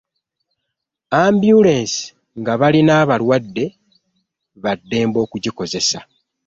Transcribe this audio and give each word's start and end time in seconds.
Ambyulensi 1.21 2.03
,ng'abalina 2.39 2.93
abalwadde 3.01 3.65
baddembe 4.63 5.17
okuzikozesa 5.25 5.99